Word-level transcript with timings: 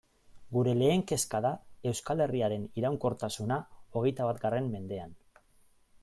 Gure 0.53 0.71
lehen 0.77 1.01
kezka 1.09 1.41
da 1.45 1.51
Euskal 1.91 2.23
Herriaren 2.25 2.65
iraunkortasuna 2.81 3.59
hogeita 3.99 4.31
batgarren 4.31 4.71
mendean. 4.77 5.13